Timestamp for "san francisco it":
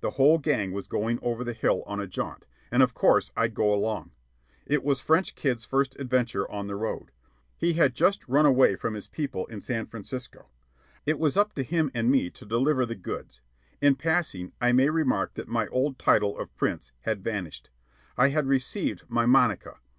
9.62-11.18